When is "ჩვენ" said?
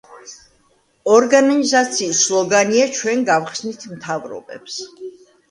2.97-3.23